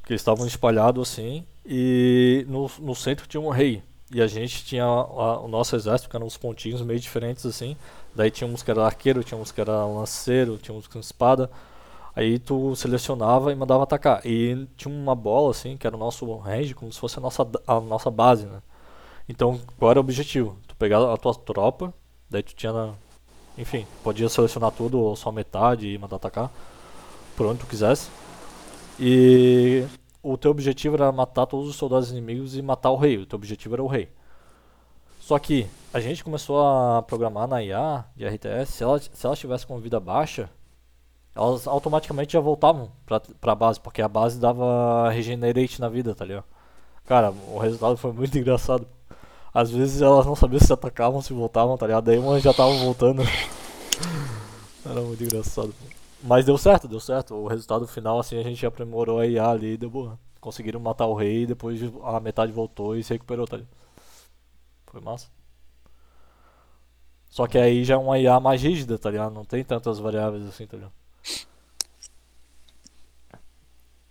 Que 0.04 0.12
estavam 0.12 0.46
espalhados 0.46 1.08
assim. 1.08 1.46
E 1.64 2.44
no, 2.46 2.70
no 2.78 2.94
centro 2.94 3.26
tinha 3.26 3.40
um 3.40 3.48
rei. 3.48 3.82
E 4.10 4.22
a 4.22 4.26
gente 4.26 4.64
tinha 4.64 4.84
a, 4.84 5.40
o 5.40 5.48
nosso 5.48 5.76
exército, 5.76 6.08
que 6.08 6.16
eram 6.16 6.26
uns 6.26 6.36
pontinhos 6.36 6.80
meio 6.80 6.98
diferentes 6.98 7.44
assim. 7.44 7.76
Daí 8.14 8.30
tinha 8.30 8.48
uns 8.48 8.62
que 8.62 8.70
era 8.70 8.84
arqueiro, 8.84 9.22
tinha 9.22 9.38
uns 9.38 9.52
que 9.52 9.60
era 9.60 9.84
lanceiro, 9.84 10.58
tinha 10.58 10.76
uns 10.76 10.86
com 10.86 10.98
espada. 10.98 11.50
Aí 12.16 12.38
tu 12.38 12.74
selecionava 12.74 13.52
e 13.52 13.54
mandava 13.54 13.84
atacar. 13.84 14.24
E 14.26 14.66
tinha 14.76 14.92
uma 14.92 15.14
bola 15.14 15.50
assim, 15.50 15.76
que 15.76 15.86
era 15.86 15.94
o 15.94 15.98
nosso 15.98 16.34
range, 16.38 16.74
como 16.74 16.92
se 16.92 16.98
fosse 16.98 17.18
a 17.18 17.20
nossa, 17.20 17.46
a 17.66 17.80
nossa 17.80 18.10
base, 18.10 18.46
né? 18.46 18.60
Então, 19.28 19.60
qual 19.78 19.90
era 19.90 20.00
o 20.00 20.02
objetivo? 20.02 20.56
Tu 20.66 20.74
pegar 20.76 21.12
a 21.12 21.16
tua 21.16 21.34
tropa, 21.34 21.92
daí 22.30 22.42
tu 22.42 22.54
tinha. 22.54 22.94
Enfim, 23.58 23.86
podia 24.02 24.28
selecionar 24.28 24.70
tudo 24.72 24.98
ou 24.98 25.14
só 25.16 25.30
metade 25.30 25.88
e 25.88 25.98
mandar 25.98 26.16
atacar. 26.16 26.50
Por 27.36 27.46
onde 27.46 27.60
tu 27.60 27.66
quisesse. 27.66 28.08
E 28.98 29.84
o 30.32 30.36
teu 30.36 30.50
objetivo 30.50 30.96
era 30.96 31.10
matar 31.10 31.46
todos 31.46 31.68
os 31.68 31.76
soldados 31.76 32.10
inimigos 32.10 32.56
e 32.56 32.62
matar 32.62 32.90
o 32.90 32.96
rei. 32.96 33.16
O 33.18 33.26
teu 33.26 33.36
objetivo 33.36 33.74
era 33.74 33.82
o 33.82 33.86
rei. 33.86 34.08
Só 35.20 35.38
que 35.38 35.66
a 35.92 36.00
gente 36.00 36.24
começou 36.24 36.60
a 36.66 37.02
programar 37.02 37.48
na 37.48 37.62
IA 37.62 38.04
de 38.16 38.26
RTS, 38.26 38.72
se 38.72 38.82
elas, 38.82 39.10
se 39.12 39.26
elas 39.26 39.38
tivessem 39.38 39.66
com 39.66 39.78
vida 39.78 40.00
baixa, 40.00 40.50
elas 41.34 41.66
automaticamente 41.66 42.32
já 42.32 42.40
voltavam 42.40 42.90
pra, 43.06 43.20
pra 43.20 43.54
base, 43.54 43.80
porque 43.80 44.02
a 44.02 44.08
base 44.08 44.40
dava 44.40 45.10
regenerate 45.10 45.80
na 45.80 45.88
vida, 45.88 46.14
tá 46.14 46.24
ligado? 46.24 46.44
Cara, 47.06 47.30
o 47.30 47.58
resultado 47.58 47.96
foi 47.96 48.12
muito 48.12 48.36
engraçado. 48.38 48.86
Às 49.52 49.70
vezes 49.70 50.02
elas 50.02 50.26
não 50.26 50.36
sabiam 50.36 50.60
se 50.60 50.72
atacavam, 50.72 51.22
se 51.22 51.32
voltavam, 51.32 51.76
tá 51.76 51.86
ligado? 51.86 52.04
Daí 52.04 52.18
uma 52.18 52.38
já 52.38 52.52
tava 52.52 52.72
voltando. 52.72 53.22
Era 54.84 55.00
muito 55.00 55.22
engraçado. 55.24 55.74
Mas 56.22 56.44
deu 56.44 56.58
certo, 56.58 56.88
deu 56.88 57.00
certo. 57.00 57.34
O 57.34 57.46
resultado 57.46 57.86
final, 57.86 58.18
assim, 58.18 58.38
a 58.38 58.42
gente 58.42 58.64
aprimorou 58.66 59.20
a 59.20 59.26
IA 59.26 59.50
ali 59.50 59.74
e 59.74 59.76
deu 59.76 59.90
boa. 59.90 60.18
Conseguiram 60.40 60.80
matar 60.80 61.06
o 61.06 61.14
rei 61.14 61.46
depois 61.46 61.80
a 62.04 62.20
metade 62.20 62.52
voltou 62.52 62.96
e 62.96 63.02
se 63.02 63.12
recuperou, 63.12 63.46
tá 63.46 63.56
ligado? 63.56 63.76
Foi 64.86 65.00
massa. 65.00 65.28
Só 67.30 67.46
que 67.46 67.56
aí 67.58 67.84
já 67.84 67.94
é 67.94 67.96
uma 67.96 68.18
IA 68.18 68.38
mais 68.40 68.62
rígida, 68.62 68.98
tá 68.98 69.10
ligado? 69.10 69.32
Não 69.32 69.44
tem 69.44 69.64
tantas 69.64 69.98
variáveis 69.98 70.46
assim, 70.46 70.66
tá 70.66 70.76
ligado? 70.76 70.92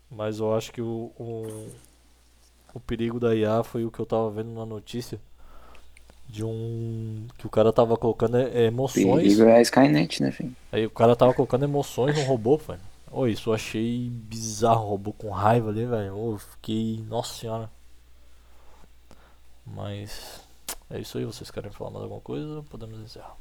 Mas 0.10 0.40
eu 0.40 0.54
acho 0.56 0.72
que 0.72 0.82
o, 0.82 1.12
o, 1.18 1.70
o 2.74 2.80
perigo 2.80 3.20
da 3.20 3.36
IA 3.36 3.64
foi 3.64 3.86
o 3.86 3.92
que 3.92 4.00
eu 4.00 4.06
tava 4.06 4.30
vendo 4.32 4.52
na 4.52 4.66
notícia. 4.66 5.20
De 6.30 6.44
um. 6.44 7.26
Que 7.38 7.48
o 7.48 7.50
cara 7.50 7.72
tava 7.72 7.96
colocando 7.98 8.38
emoções. 8.38 9.06
O 9.06 9.16
perigo 9.16 9.44
é 9.44 9.58
a 9.58 9.62
Skynet, 9.62 10.22
né, 10.22 10.32
filho? 10.32 10.56
Aí 10.72 10.86
o 10.86 10.90
cara 10.90 11.16
tava 11.16 11.34
colocando 11.34 11.64
emoções 11.64 12.16
no 12.18 12.24
robô, 12.24 12.58
velho. 12.58 12.80
Oi, 13.12 13.32
isso 13.32 13.50
eu 13.50 13.54
achei 13.54 14.10
bizarro, 14.10 14.90
robô 14.90 15.14
com 15.14 15.30
raiva 15.30 15.70
ali, 15.70 15.86
velho. 15.86 16.08
Eu 16.08 16.38
fiquei. 16.38 17.04
Nossa 17.08 17.34
senhora. 17.34 17.70
Mas. 19.66 20.42
É 20.90 21.00
isso 21.00 21.18
aí, 21.18 21.26
vocês 21.26 21.52
querem 21.52 21.72
falar 21.72 21.92
mais 21.92 22.04
alguma 22.04 22.22
coisa? 22.22 22.64
Podemos 22.70 23.00
encerrar. 23.00 23.36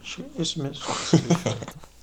Acho 0.00 0.22
que 0.22 0.38
é 0.38 0.42
isso 0.42 0.62
mesmo. 0.62 0.84